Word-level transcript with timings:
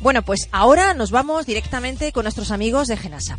Bueno, 0.00 0.22
pues 0.22 0.48
ahora 0.52 0.94
nos 0.94 1.10
vamos 1.10 1.46
directamente 1.46 2.12
con 2.12 2.24
nuestros 2.24 2.50
amigos 2.50 2.88
de 2.88 2.96
Genasa. 2.96 3.38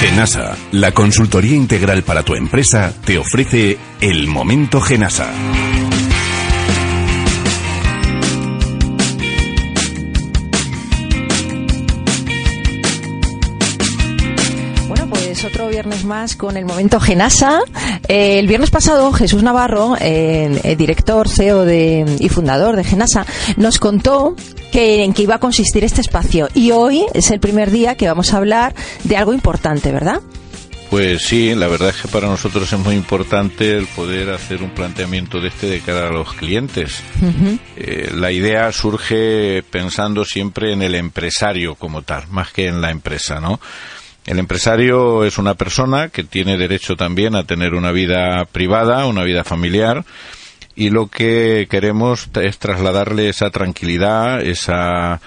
Genasa, 0.00 0.56
la 0.70 0.92
consultoría 0.92 1.56
integral 1.56 2.02
para 2.02 2.22
tu 2.22 2.34
empresa, 2.34 2.92
te 3.04 3.16
ofrece 3.18 3.78
el 4.00 4.26
momento 4.26 4.80
Genasa. 4.80 5.32
Viernes 15.74 16.04
más 16.04 16.36
con 16.36 16.56
el 16.56 16.66
momento 16.66 17.00
Genasa. 17.00 17.58
Eh, 18.06 18.38
el 18.38 18.46
viernes 18.46 18.70
pasado 18.70 19.10
Jesús 19.12 19.42
Navarro, 19.42 19.96
eh, 20.00 20.60
el 20.62 20.76
director, 20.76 21.28
CEO 21.28 21.64
de, 21.64 22.04
y 22.20 22.28
fundador 22.28 22.76
de 22.76 22.84
Genasa, 22.84 23.26
nos 23.56 23.80
contó 23.80 24.36
que, 24.70 25.02
en 25.02 25.12
qué 25.12 25.22
iba 25.22 25.34
a 25.34 25.40
consistir 25.40 25.82
este 25.82 26.00
espacio. 26.00 26.48
Y 26.54 26.70
hoy 26.70 27.06
es 27.12 27.32
el 27.32 27.40
primer 27.40 27.72
día 27.72 27.96
que 27.96 28.06
vamos 28.06 28.32
a 28.32 28.36
hablar 28.36 28.72
de 29.02 29.16
algo 29.16 29.32
importante, 29.32 29.90
¿verdad? 29.90 30.20
Pues 30.90 31.22
sí, 31.22 31.56
la 31.56 31.66
verdad 31.66 31.88
es 31.88 32.02
que 32.02 32.06
para 32.06 32.28
nosotros 32.28 32.72
es 32.72 32.78
muy 32.78 32.94
importante 32.94 33.76
el 33.76 33.88
poder 33.88 34.30
hacer 34.30 34.62
un 34.62 34.70
planteamiento 34.70 35.40
de 35.40 35.48
este 35.48 35.66
de 35.66 35.80
cara 35.80 36.06
a 36.06 36.12
los 36.12 36.34
clientes. 36.34 37.02
Eh, 37.76 38.12
la 38.14 38.30
idea 38.30 38.70
surge 38.70 39.64
pensando 39.68 40.24
siempre 40.24 40.72
en 40.72 40.82
el 40.82 40.94
empresario 40.94 41.74
como 41.74 42.02
tal, 42.02 42.28
más 42.28 42.52
que 42.52 42.68
en 42.68 42.80
la 42.80 42.92
empresa, 42.92 43.40
¿no? 43.40 43.58
El 44.26 44.38
empresario 44.38 45.24
es 45.24 45.36
una 45.38 45.54
persona 45.54 46.08
que 46.08 46.24
tiene 46.24 46.56
derecho 46.56 46.96
también 46.96 47.34
a 47.34 47.44
tener 47.44 47.74
una 47.74 47.92
vida 47.92 48.46
privada, 48.46 49.06
una 49.06 49.22
vida 49.22 49.44
familiar, 49.44 50.04
y 50.74 50.90
lo 50.90 51.08
que 51.08 51.66
queremos 51.70 52.28
es 52.42 52.58
trasladarle 52.58 53.28
esa 53.28 53.50
tranquilidad, 53.50 54.40
esa 54.40 55.20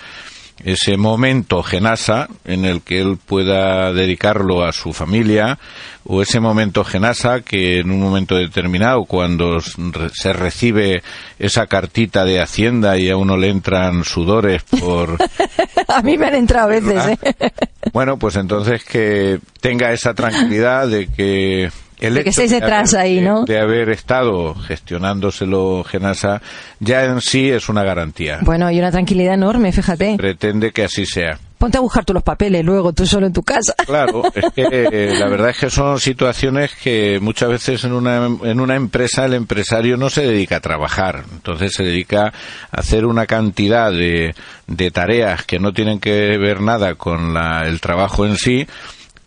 ese 0.63 0.97
momento 0.97 1.61
genasa 1.61 2.27
en 2.45 2.65
el 2.65 2.81
que 2.81 2.99
él 2.99 3.17
pueda 3.23 3.93
dedicarlo 3.93 4.65
a 4.65 4.73
su 4.73 4.91
familia 4.91 5.59
o 6.03 6.21
ese 6.21 6.39
momento 6.39 6.83
genasa 6.83 7.41
que 7.41 7.79
en 7.79 7.91
un 7.91 7.99
momento 7.99 8.35
determinado 8.35 9.05
cuando 9.05 9.59
se 9.59 10.33
recibe 10.33 11.03
esa 11.37 11.67
cartita 11.67 12.25
de 12.25 12.41
hacienda 12.41 12.97
y 12.97 13.09
a 13.09 13.17
uno 13.17 13.37
le 13.37 13.49
entran 13.49 14.03
sudores 14.03 14.63
por 14.63 15.17
a 15.93 16.01
mí 16.01 16.17
me 16.17 16.27
han 16.27 16.35
entrado 16.35 16.67
a 16.67 16.69
veces 16.69 17.05
¿eh? 17.07 17.51
bueno 17.93 18.17
pues 18.17 18.35
entonces 18.35 18.83
que 18.83 19.39
tenga 19.61 19.91
esa 19.91 20.13
tranquilidad 20.13 20.87
de 20.87 21.07
que 21.07 21.69
el 21.99 22.13
de 22.13 22.23
que 22.23 22.29
estéis 22.29 22.51
detrás 22.51 22.93
ahí, 22.93 23.21
¿no? 23.21 23.45
De 23.45 23.59
haber 23.59 23.89
estado 23.89 24.53
gestionándoselo 24.53 25.83
Genasa 25.83 26.41
ya 26.79 27.03
en 27.05 27.21
sí 27.21 27.49
es 27.49 27.69
una 27.69 27.83
garantía. 27.83 28.37
Bueno, 28.41 28.69
y 28.69 28.77
una 28.77 28.91
tranquilidad 28.91 29.33
enorme, 29.33 29.71
fíjate. 29.71 30.15
Pretende 30.15 30.71
que 30.71 30.83
así 30.83 31.07
sea. 31.07 31.39
Ponte 31.57 31.77
a 31.77 31.81
buscar 31.81 32.05
tú 32.05 32.13
los 32.13 32.23
papeles 32.23 32.63
luego, 32.63 32.93
tú 32.93 33.05
solo 33.05 33.25
en 33.25 33.33
tu 33.33 33.43
casa. 33.43 33.73
Claro, 33.87 34.23
es 34.35 34.53
que 34.53 34.67
eh, 34.69 35.15
la 35.17 35.29
verdad 35.29 35.51
es 35.51 35.57
que 35.57 35.69
son 35.69 35.99
situaciones 35.99 36.75
que 36.75 37.19
muchas 37.21 37.49
veces 37.49 37.83
en 37.85 37.93
una, 37.93 38.25
en 38.43 38.59
una 38.59 38.75
empresa 38.75 39.25
el 39.25 39.33
empresario 39.33 39.95
no 39.95 40.09
se 40.09 40.23
dedica 40.23 40.57
a 40.57 40.59
trabajar, 40.59 41.23
entonces 41.31 41.71
se 41.73 41.83
dedica 41.83 42.27
a 42.27 42.79
hacer 42.81 43.05
una 43.05 43.25
cantidad 43.25 43.91
de, 43.91 44.35
de 44.67 44.91
tareas 44.91 45.45
que 45.45 45.57
no 45.57 45.71
tienen 45.71 45.99
que 45.99 46.37
ver 46.37 46.59
nada 46.59 46.95
con 46.95 47.33
la, 47.33 47.65
el 47.65 47.79
trabajo 47.79 48.25
en 48.25 48.35
sí 48.35 48.67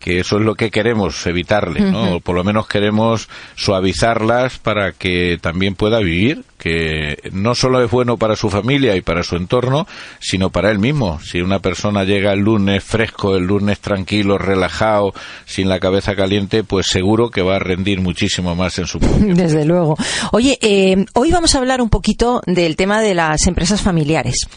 que 0.01 0.19
eso 0.19 0.37
es 0.37 0.43
lo 0.43 0.55
que 0.55 0.71
queremos 0.71 1.25
evitarle, 1.27 1.79
¿no? 1.79 2.19
Por 2.21 2.35
lo 2.35 2.43
menos 2.43 2.67
queremos 2.67 3.29
suavizarlas 3.55 4.57
para 4.57 4.93
que 4.93 5.37
también 5.39 5.75
pueda 5.75 5.99
vivir, 5.99 6.43
que 6.57 7.17
no 7.31 7.53
solo 7.53 7.83
es 7.83 7.89
bueno 7.89 8.17
para 8.17 8.35
su 8.35 8.49
familia 8.49 8.95
y 8.95 9.01
para 9.01 9.21
su 9.21 9.35
entorno, 9.35 9.87
sino 10.19 10.49
para 10.49 10.71
él 10.71 10.79
mismo. 10.79 11.19
Si 11.21 11.39
una 11.39 11.59
persona 11.59 12.03
llega 12.03 12.33
el 12.33 12.39
lunes 12.39 12.83
fresco, 12.83 13.35
el 13.35 13.43
lunes 13.43 13.79
tranquilo, 13.79 14.39
relajado, 14.39 15.13
sin 15.45 15.69
la 15.69 15.79
cabeza 15.79 16.15
caliente, 16.15 16.63
pues 16.63 16.87
seguro 16.87 17.29
que 17.29 17.43
va 17.43 17.57
a 17.57 17.59
rendir 17.59 18.01
muchísimo 18.01 18.55
más 18.55 18.79
en 18.79 18.87
su 18.87 18.99
Desde 19.19 19.65
luego. 19.65 19.97
Oye, 20.31 20.57
eh, 20.61 21.05
hoy 21.13 21.31
vamos 21.31 21.53
a 21.53 21.59
hablar 21.59 21.79
un 21.79 21.89
poquito 21.89 22.41
del 22.47 22.75
tema 22.75 23.01
de 23.01 23.13
las 23.13 23.45
empresas 23.45 23.81
familiares. 23.81 24.47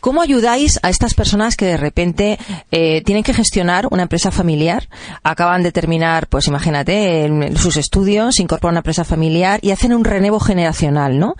¿Cómo 0.00 0.20
ayudáis 0.20 0.78
a 0.82 0.90
estas 0.90 1.14
personas 1.14 1.56
que 1.56 1.64
de 1.64 1.76
repente 1.78 2.38
eh, 2.70 3.02
tienen 3.04 3.22
que 3.24 3.32
gestionar 3.32 3.86
una 3.90 4.02
empresa 4.02 4.30
familiar? 4.30 4.89
Acaban 5.22 5.62
de 5.62 5.72
terminar, 5.72 6.26
pues 6.26 6.46
imagínate, 6.46 7.30
sus 7.56 7.76
estudios, 7.76 8.40
incorporan 8.40 8.74
una 8.74 8.80
empresa 8.80 9.04
familiar 9.04 9.60
y 9.62 9.70
hacen 9.70 9.92
un 9.92 10.04
renevo 10.04 10.40
generacional, 10.40 11.18
¿no? 11.18 11.34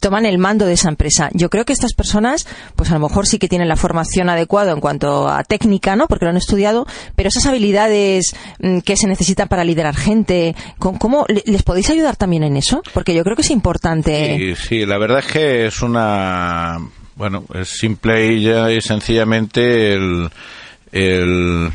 Toman 0.00 0.26
el 0.26 0.38
mando 0.38 0.66
de 0.66 0.74
esa 0.74 0.88
empresa. 0.88 1.30
Yo 1.32 1.50
creo 1.50 1.64
que 1.64 1.72
estas 1.72 1.94
personas, 1.94 2.46
pues 2.76 2.90
a 2.90 2.94
lo 2.94 3.00
mejor 3.00 3.26
sí 3.26 3.38
que 3.38 3.48
tienen 3.48 3.68
la 3.68 3.76
formación 3.76 4.28
adecuada 4.28 4.72
en 4.72 4.80
cuanto 4.80 5.28
a 5.28 5.44
técnica, 5.44 5.96
¿no? 5.96 6.06
Porque 6.06 6.24
lo 6.24 6.30
han 6.30 6.36
estudiado, 6.36 6.86
pero 7.14 7.28
esas 7.28 7.46
habilidades 7.46 8.34
mm, 8.60 8.80
que 8.80 8.96
se 8.96 9.06
necesitan 9.06 9.48
para 9.48 9.64
liderar 9.64 9.96
gente, 9.96 10.54
¿cómo 10.78 11.26
les 11.28 11.62
podéis 11.62 11.90
ayudar 11.90 12.16
también 12.16 12.42
en 12.42 12.56
eso? 12.56 12.82
Porque 12.92 13.14
yo 13.14 13.24
creo 13.24 13.36
que 13.36 13.42
es 13.42 13.50
importante. 13.50 14.36
Sí, 14.38 14.54
sí, 14.68 14.86
la 14.86 14.98
verdad 14.98 15.20
es 15.20 15.26
que 15.26 15.66
es 15.66 15.82
una, 15.82 16.78
bueno, 17.16 17.44
es 17.54 17.68
simple 17.68 18.32
y, 18.32 18.42
ya, 18.42 18.70
y 18.70 18.80
sencillamente 18.80 19.94
el, 19.94 20.30
el 20.92 21.72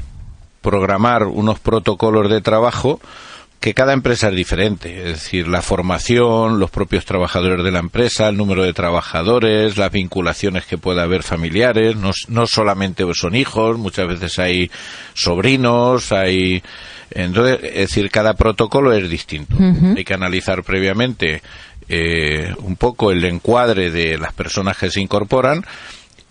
programar 0.61 1.23
unos 1.23 1.59
protocolos 1.59 2.29
de 2.29 2.41
trabajo 2.41 2.99
que 3.61 3.75
cada 3.75 3.93
empresa 3.93 4.29
es 4.29 4.35
diferente, 4.35 4.97
es 4.97 5.05
decir, 5.05 5.47
la 5.47 5.61
formación, 5.61 6.59
los 6.59 6.71
propios 6.71 7.05
trabajadores 7.05 7.63
de 7.63 7.71
la 7.71 7.77
empresa, 7.77 8.27
el 8.27 8.35
número 8.35 8.63
de 8.63 8.73
trabajadores, 8.73 9.77
las 9.77 9.91
vinculaciones 9.91 10.65
que 10.65 10.79
pueda 10.79 11.03
haber 11.03 11.21
familiares, 11.21 11.95
no, 11.95 12.09
no 12.27 12.47
solamente 12.47 13.05
son 13.13 13.35
hijos, 13.35 13.77
muchas 13.77 14.07
veces 14.07 14.39
hay 14.39 14.71
sobrinos, 15.13 16.11
hay... 16.11 16.63
Entonces, 17.11 17.59
es 17.61 17.89
decir, 17.89 18.09
cada 18.09 18.33
protocolo 18.33 18.93
es 18.93 19.07
distinto. 19.07 19.55
Hay 19.95 20.05
que 20.05 20.13
analizar 20.13 20.63
previamente 20.63 21.43
eh, 21.87 22.55
un 22.59 22.77
poco 22.77 23.11
el 23.11 23.23
encuadre 23.25 23.91
de 23.91 24.17
las 24.17 24.33
personas 24.33 24.77
que 24.77 24.89
se 24.89 25.01
incorporan, 25.01 25.63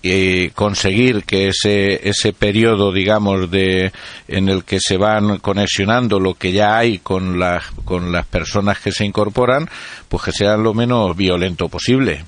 y 0.03 0.49
conseguir 0.51 1.25
que 1.25 1.49
ese 1.49 2.09
ese 2.09 2.33
periodo 2.33 2.93
digamos 2.93 3.51
de 3.51 3.93
en 4.29 4.49
el 4.49 4.65
que 4.65 4.81
se 4.81 4.97
van 4.97 5.39
conexionando 5.39 6.19
lo 6.19 6.35
que 6.35 6.53
ya 6.53 6.79
hay 6.79 6.99
con 6.99 7.39
las 7.39 7.65
con 7.85 8.11
las 8.11 8.27
personas 8.27 8.79
que 8.79 8.93
se 8.93 9.05
incorporan 9.05 9.69
pues 10.09 10.23
que 10.23 10.33
sea 10.33 10.57
lo 10.57 10.75
menos 10.75 11.17
violento 11.17 11.69
posible. 11.69 12.25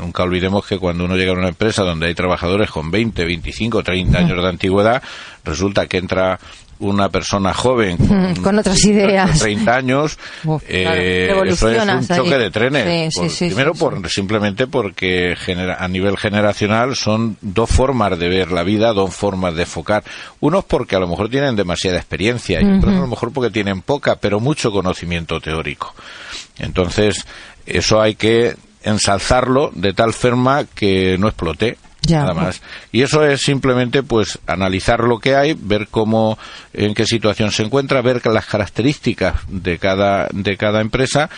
Nunca 0.00 0.24
olvidemos 0.24 0.66
que 0.66 0.78
cuando 0.78 1.04
uno 1.04 1.16
llega 1.16 1.32
a 1.32 1.36
una 1.36 1.48
empresa 1.48 1.84
donde 1.84 2.06
hay 2.06 2.14
trabajadores 2.14 2.70
con 2.70 2.90
20, 2.90 3.24
25, 3.24 3.82
30 3.84 4.18
años 4.18 4.42
de 4.42 4.48
antigüedad 4.48 5.02
resulta 5.44 5.86
que 5.86 5.98
entra 5.98 6.40
una 6.80 7.08
persona 7.08 7.54
joven 7.54 7.96
con, 8.42 8.58
otras 8.58 8.84
ideas. 8.84 9.38
30 9.38 9.74
años 9.74 10.18
eh, 10.66 11.32
eso 11.46 11.70
es 11.70 11.82
un 11.82 12.06
choque 12.08 12.38
de 12.38 12.50
trenes. 12.50 13.14
Primero 13.38 13.74
por 13.74 14.08
simplemente 14.08 14.66
porque 14.66 15.36
a 15.78 15.88
nivel 15.88 16.16
generacional 16.16 16.96
son 16.96 17.36
dos 17.40 17.70
formas 17.70 18.18
de 18.18 18.28
ver 18.28 18.50
la 18.50 18.62
vida 18.62 18.92
dos 18.92 19.14
formas 19.14 19.54
de 19.54 19.62
enfocar. 19.62 20.02
Unos 20.40 20.64
porque 20.64 20.96
a 20.96 20.98
lo 20.98 21.08
mejor 21.08 21.28
tienen 21.28 21.56
demasiada 21.56 21.98
experiencia 21.98 22.60
y 22.60 22.78
otros 22.78 22.94
a 22.94 23.00
lo 23.00 23.06
mejor 23.06 23.32
porque 23.32 23.50
tienen 23.50 23.82
poca 23.82 24.16
pero 24.16 24.40
mucho 24.40 24.70
conocimiento 24.72 25.40
teórico. 25.40 25.94
Entonces 26.58 27.26
eso 27.66 28.00
hay 28.00 28.14
que 28.14 28.56
ensalzarlo 28.82 29.70
de 29.74 29.92
tal 29.92 30.12
forma 30.12 30.64
que 30.64 31.16
no 31.18 31.28
explote 31.28 31.76
nada 32.10 32.34
más. 32.34 32.62
Y 32.92 33.02
eso 33.02 33.24
es 33.24 33.40
simplemente 33.40 34.02
pues 34.02 34.38
analizar 34.46 35.00
lo 35.00 35.18
que 35.18 35.36
hay, 35.36 35.56
ver 35.58 35.88
cómo, 35.90 36.38
en 36.72 36.94
qué 36.94 37.04
situación 37.04 37.50
se 37.50 37.62
encuentra, 37.62 38.02
ver 38.02 38.24
las 38.26 38.46
características 38.46 39.36
de 39.48 39.78
cada, 39.78 40.28
de 40.32 40.56
cada 40.56 40.80
empresa 40.80 41.30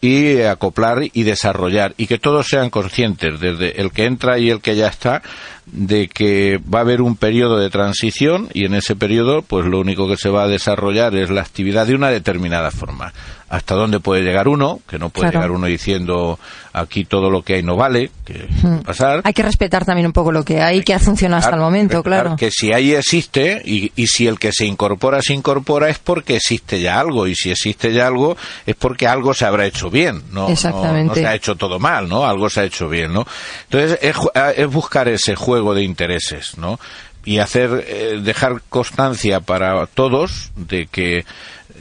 y 0.00 0.42
acoplar 0.42 0.98
y 1.12 1.22
desarrollar 1.22 1.94
y 1.96 2.06
que 2.06 2.18
todos 2.18 2.46
sean 2.48 2.68
conscientes, 2.68 3.40
desde 3.40 3.80
el 3.80 3.90
que 3.90 4.04
entra 4.04 4.38
y 4.38 4.50
el 4.50 4.60
que 4.60 4.76
ya 4.76 4.88
está, 4.88 5.22
de 5.66 6.08
que 6.08 6.60
va 6.72 6.78
a 6.78 6.82
haber 6.82 7.00
un 7.00 7.16
periodo 7.16 7.58
de 7.58 7.70
transición 7.70 8.48
y 8.52 8.64
en 8.66 8.74
ese 8.74 8.96
periodo 8.96 9.42
pues 9.42 9.66
lo 9.66 9.80
único 9.80 10.08
que 10.08 10.16
se 10.16 10.28
va 10.28 10.44
a 10.44 10.48
desarrollar 10.48 11.14
es 11.16 11.30
la 11.30 11.40
actividad 11.40 11.86
de 11.86 11.94
una 11.94 12.10
determinada 12.10 12.70
forma 12.70 13.12
hasta 13.54 13.76
dónde 13.76 14.00
puede 14.00 14.22
llegar 14.22 14.48
uno, 14.48 14.80
que 14.88 14.98
no 14.98 15.10
puede 15.10 15.30
llegar 15.30 15.52
uno 15.52 15.66
diciendo 15.66 16.40
aquí 16.72 17.04
todo 17.04 17.30
lo 17.30 17.42
que 17.42 17.54
hay 17.54 17.62
no 17.62 17.76
vale, 17.76 18.10
que 18.24 18.48
hmm. 18.62 18.80
pasar. 18.80 19.20
Hay 19.22 19.32
que 19.32 19.44
respetar 19.44 19.84
también 19.84 20.06
un 20.06 20.12
poco 20.12 20.32
lo 20.32 20.44
que 20.44 20.60
hay, 20.60 20.82
que 20.82 20.92
ha 20.92 20.98
funcionado 20.98 21.38
hasta 21.38 21.54
el 21.54 21.60
momento, 21.60 22.02
claro. 22.02 22.34
Que 22.36 22.50
si 22.50 22.72
ahí 22.72 22.94
existe 22.94 23.62
y, 23.64 23.92
y, 23.94 24.08
si 24.08 24.26
el 24.26 24.40
que 24.40 24.50
se 24.50 24.66
incorpora 24.66 25.22
se 25.22 25.34
incorpora 25.34 25.88
es 25.88 26.00
porque 26.00 26.36
existe 26.36 26.80
ya 26.80 26.98
algo 26.98 27.28
y 27.28 27.36
si 27.36 27.52
existe 27.52 27.92
ya 27.92 28.08
algo 28.08 28.36
es 28.66 28.74
porque 28.74 29.06
algo 29.06 29.34
se 29.34 29.44
habrá 29.44 29.66
hecho 29.66 29.88
bien, 29.88 30.22
no, 30.32 30.48
Exactamente. 30.48 31.04
no, 31.04 31.14
se 31.14 31.26
ha 31.26 31.34
hecho 31.36 31.54
todo 31.54 31.78
mal, 31.78 32.08
¿no? 32.08 32.26
Algo 32.26 32.50
se 32.50 32.60
ha 32.60 32.64
hecho 32.64 32.88
bien, 32.88 33.12
¿no? 33.12 33.24
Entonces 33.70 34.00
es, 34.02 34.16
es 34.56 34.66
buscar 34.66 35.06
ese 35.06 35.36
juego 35.36 35.53
de 35.54 35.82
intereses, 35.82 36.58
¿no? 36.58 36.78
y 37.24 37.38
hacer 37.38 37.84
eh, 37.88 38.20
dejar 38.22 38.62
constancia 38.68 39.40
para 39.40 39.86
todos 39.86 40.52
de 40.56 40.86
que 40.86 41.24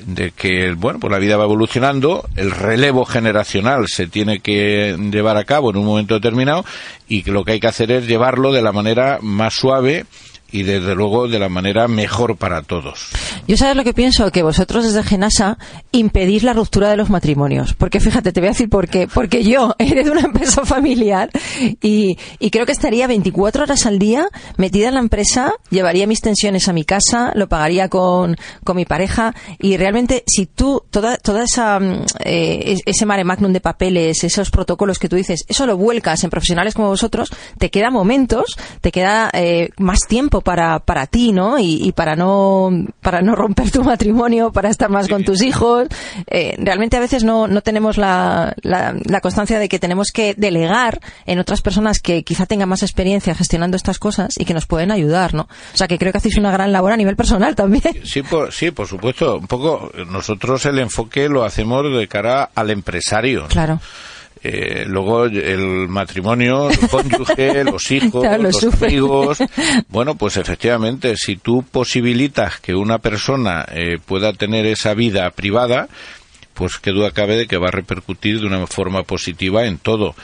de 0.06 0.32
que 0.32 0.74
bueno 0.74 1.00
pues 1.00 1.12
la 1.12 1.20
vida 1.20 1.38
va 1.38 1.44
evolucionando 1.44 2.28
el 2.36 2.52
relevo 2.52 3.06
generacional 3.06 3.88
se 3.88 4.08
tiene 4.08 4.40
que 4.40 4.98
llevar 5.12 5.38
a 5.38 5.44
cabo 5.44 5.70
en 5.70 5.78
un 5.78 5.86
momento 5.86 6.16
determinado 6.16 6.66
y 7.08 7.24
que 7.24 7.32
lo 7.32 7.44
que 7.44 7.54
hay 7.54 7.60
que 7.60 7.68
hacer 7.68 7.92
es 7.92 8.08
llevarlo 8.08 8.52
de 8.52 8.62
la 8.62 8.72
manera 8.72 9.20
más 9.22 9.54
suave 9.54 10.06
y 10.54 10.62
desde 10.62 10.94
luego 10.94 11.28
de 11.28 11.40
la 11.40 11.50
manera 11.50 11.88
mejor 11.88 12.38
para 12.38 12.62
todos. 12.62 13.10
Yo 13.48 13.58
sabes 13.58 13.76
lo 13.76 13.84
que 13.84 13.94
pienso, 13.94 14.32
que 14.32 14.44
vosotros 14.44 14.86
desde 14.86 15.04
Genasa 15.04 15.58
impedís 15.92 16.44
la 16.44 16.54
ruptura 16.54 16.90
de 16.90 16.96
los 16.96 17.10
matrimonios. 17.10 17.74
Porque 17.74 18.00
fíjate, 18.00 18.32
te 18.32 18.40
voy 18.40 18.48
a 18.48 18.52
decir 18.52 18.70
por 18.70 18.88
qué. 18.88 19.08
Porque 19.12 19.44
yo 19.44 19.76
de 19.80 20.12
una 20.12 20.22
empresa 20.22 20.64
familiar 20.64 21.32
y, 21.82 22.18
y 22.40 22.52
creo 22.52 22.68
que 22.68 22.72
estaría 22.72 23.08
24 23.08 23.64
horas 23.64 23.86
al 23.88 23.98
día 23.98 24.28
metida 24.58 24.90
en 24.90 24.94
la 24.94 25.00
empresa, 25.00 25.54
llevaría 25.72 26.06
mis 26.06 26.22
tensiones 26.22 26.68
a 26.68 26.74
mi 26.74 26.86
casa, 26.86 27.32
lo 27.36 27.50
pagaría 27.50 27.90
con, 27.90 28.38
con 28.64 28.76
mi 28.76 28.86
pareja 28.86 29.34
y 29.58 29.78
realmente 29.78 30.24
si 30.28 30.46
tú, 30.46 30.84
toda, 30.92 31.18
toda 31.18 31.44
esa, 31.44 31.80
mm, 31.80 32.06
eh, 32.26 32.78
ese 32.86 33.06
mare 33.08 33.24
magnum 33.24 33.54
de 33.54 33.60
papeles, 33.60 34.24
esos 34.24 34.52
protocolos 34.52 35.00
que 35.00 35.10
tú 35.10 35.16
dices, 35.16 35.46
eso 35.48 35.66
lo 35.66 35.78
vuelcas 35.78 36.24
en 36.24 36.30
profesionales 36.30 36.76
como 36.76 36.90
vosotros, 36.90 37.32
te 37.58 37.72
queda 37.72 37.90
momentos, 37.90 38.56
te 38.82 38.92
queda 38.92 39.32
eh, 39.34 39.70
más 39.78 40.02
tiempo 40.08 40.43
para, 40.44 40.80
para 40.80 41.08
ti, 41.08 41.32
¿no? 41.32 41.58
Y, 41.60 41.92
para 41.94 42.16
no 42.16 42.70
para 43.02 43.22
no 43.22 43.36
romper 43.36 43.72
tu 43.72 43.84
matrimonio, 43.84 44.52
para 44.52 44.70
estar 44.70 44.90
más 44.90 45.08
con 45.08 45.24
tus 45.24 45.42
hijos. 45.42 45.88
Eh, 46.28 46.56
realmente 46.58 46.98
a 46.98 47.00
veces 47.00 47.24
no, 47.24 47.48
no 47.48 47.62
tenemos 47.62 47.98
la, 47.98 48.56
la, 48.62 49.22
constancia 49.22 49.60
de 49.60 49.70
que 49.70 49.80
tenemos 49.80 50.12
que 50.12 50.34
delegar 50.36 51.00
en 51.26 51.40
otras 51.40 51.62
personas 51.62 52.00
que 52.00 52.24
quizá 52.24 52.46
tengan 52.46 52.70
más 52.70 52.84
experiencia 52.84 53.36
gestionando 53.36 53.78
estas 53.78 54.00
cosas 54.00 54.34
y 54.38 54.46
que 54.46 54.54
nos 54.54 54.66
pueden 54.66 54.92
ayudar, 54.92 55.34
¿no? 55.34 55.44
O 55.74 55.78
sea, 55.78 55.88
que 55.88 55.98
creo 55.98 56.12
que 56.12 56.18
hacéis 56.18 56.38
una 56.38 56.52
gran 56.52 56.72
labor 56.72 56.92
a 56.92 56.98
nivel 56.98 57.16
personal 57.16 57.56
también. 57.56 57.84
Sí, 58.04 58.22
por, 58.22 58.52
sí, 58.52 58.72
por 58.72 58.88
supuesto. 58.88 59.38
Un 59.38 59.48
poco, 59.48 59.92
nosotros 60.08 60.66
el 60.66 60.80
enfoque 60.80 61.30
lo 61.30 61.44
hacemos 61.44 61.84
de 61.98 62.08
cara 62.08 62.50
al 62.54 62.70
empresario. 62.70 63.48
Claro. 63.48 63.80
Eh, 64.46 64.84
luego 64.86 65.26
el 65.26 65.88
matrimonio, 65.88 66.70
el 66.70 66.90
cónyuge, 66.90 67.64
los 67.64 67.90
hijos, 67.92 68.26
los 68.40 68.64
amigos. 68.82 69.38
Bueno, 69.88 70.16
pues 70.16 70.38
efectivamente, 70.38 71.16
si 71.16 71.38
tú 71.38 71.64
posibilitas 71.64 72.60
que 72.60 72.76
una 72.76 72.98
persona 72.98 73.66
eh, 73.72 74.00
pueda 74.06 74.34
tener 74.34 74.66
esa 74.66 74.94
vida 74.94 75.30
privada, 75.30 75.88
pues 76.54 76.78
qué 76.78 76.92
duda 76.92 77.12
cabe 77.12 77.38
de 77.38 77.48
que 77.48 77.58
va 77.58 77.70
a 77.70 77.72
repercutir 77.72 78.42
de 78.42 78.48
una 78.48 78.68
forma 78.68 79.04
positiva 79.04 79.66
en 79.66 79.78
todo. 79.78 80.16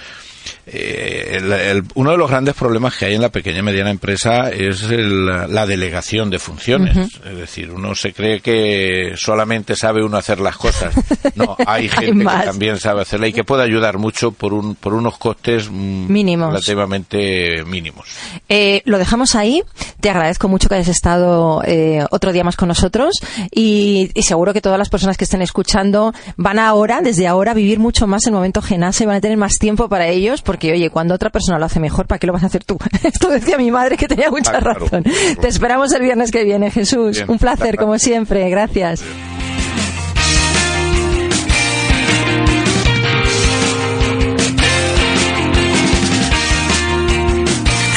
Eh, 0.65 1.81
uno 1.95 2.11
de 2.11 2.17
los 2.17 2.29
grandes 2.29 2.55
problemas 2.55 2.95
que 2.95 3.05
hay 3.05 3.15
en 3.15 3.21
la 3.21 3.29
pequeña 3.29 3.59
y 3.59 3.63
mediana 3.63 3.89
empresa 3.89 4.49
es 4.49 4.83
la 4.89 5.65
delegación 5.65 6.29
de 6.29 6.39
funciones. 6.39 6.97
Es 7.25 7.37
decir, 7.37 7.71
uno 7.71 7.95
se 7.95 8.13
cree 8.13 8.41
que 8.41 9.13
solamente 9.15 9.75
sabe 9.75 10.03
uno 10.03 10.17
hacer 10.17 10.39
las 10.39 10.57
cosas. 10.57 10.93
No, 11.35 11.55
hay 11.65 11.89
gente 11.89 12.23
que 12.23 12.45
también 12.45 12.77
sabe 12.77 13.01
hacerla 13.01 13.27
y 13.27 13.33
que 13.33 13.43
puede 13.43 13.63
ayudar 13.63 13.97
mucho 13.97 14.31
por, 14.31 14.53
un, 14.53 14.75
por 14.75 14.93
unos 14.93 15.17
costes 15.17 15.69
mm, 15.69 16.11
mínimos. 16.11 16.49
relativamente 16.49 17.63
mínimos. 17.65 18.07
Eh, 18.47 18.81
lo 18.85 18.97
dejamos 18.97 19.35
ahí. 19.35 19.63
Te 19.99 20.09
agradezco 20.09 20.47
mucho 20.47 20.69
que 20.69 20.75
hayas 20.75 20.87
estado 20.87 21.61
eh, 21.65 22.05
otro 22.11 22.31
día 22.31 22.43
más 22.43 22.55
con 22.55 22.67
nosotros 22.67 23.15
y, 23.51 24.11
seguro 24.21 24.53
que 24.53 24.61
todas 24.61 24.77
las 24.77 24.89
personas 24.89 25.17
que 25.17 25.23
estén 25.23 25.41
escuchando 25.41 26.13
van 26.37 26.59
ahora, 26.59 27.01
desde 27.01 27.27
ahora, 27.27 27.51
a 27.51 27.53
vivir 27.55 27.79
mucho 27.79 28.05
más 28.05 28.25
el 28.27 28.33
momento 28.33 28.61
genase 28.61 29.03
y 29.03 29.07
van 29.07 29.15
a 29.15 29.21
tener 29.21 29.37
más 29.37 29.57
tiempo 29.57 29.89
para 29.89 30.07
ellos 30.07 30.38
porque, 30.41 30.71
oye, 30.71 30.89
cuando 30.89 31.13
otra 31.13 31.29
persona 31.29 31.59
lo 31.59 31.65
hace 31.65 31.79
mejor, 31.79 32.07
¿para 32.07 32.19
qué 32.19 32.27
lo 32.27 32.33
vas 32.33 32.43
a 32.43 32.47
hacer 32.47 32.63
tú? 32.63 32.77
Esto 33.03 33.29
decía 33.29 33.57
mi 33.57 33.71
madre 33.71 33.97
que 33.97 34.07
tenía 34.07 34.29
mucha 34.29 34.51
ah, 34.51 34.59
razón. 34.59 35.03
Te 35.03 35.47
esperamos 35.47 35.91
el 35.93 36.01
viernes 36.01 36.31
que 36.31 36.43
viene, 36.43 36.71
Jesús. 36.71 37.23
Un 37.27 37.37
placer, 37.37 37.75
como 37.75 37.97
siempre. 37.97 38.49
Gracias. 38.49 39.03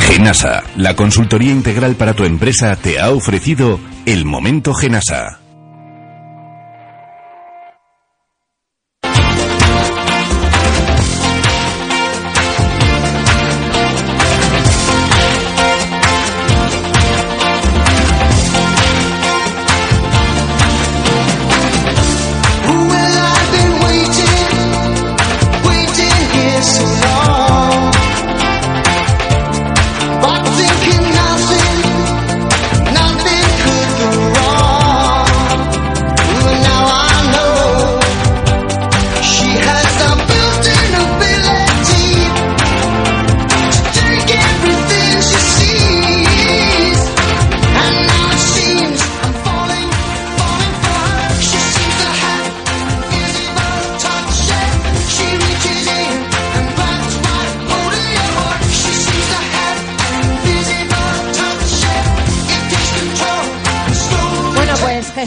Genasa, 0.08 0.62
la 0.76 0.94
consultoría 0.94 1.50
integral 1.50 1.94
para 1.94 2.14
tu 2.14 2.24
empresa, 2.24 2.76
te 2.76 3.00
ha 3.00 3.10
ofrecido 3.10 3.80
el 4.06 4.24
momento 4.24 4.74
Genasa. 4.74 5.41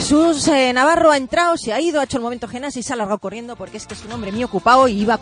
Jesús 0.08 0.46
eh, 0.46 0.72
Navarro 0.72 1.10
ha 1.10 1.16
entrado, 1.16 1.56
se 1.56 1.72
ha 1.72 1.80
ido, 1.80 1.98
ha 1.98 2.04
hecho 2.04 2.18
el 2.18 2.22
momento 2.22 2.46
genas 2.46 2.76
y 2.76 2.84
se 2.84 2.92
ha 2.92 2.96
largado 2.96 3.18
corriendo 3.18 3.56
porque 3.56 3.76
es 3.76 3.88
que 3.88 3.94
es 3.94 4.04
un 4.04 4.12
hombre 4.12 4.30
muy 4.30 4.44
ocupado 4.44 4.86
y 4.86 4.92
iba 4.92 5.18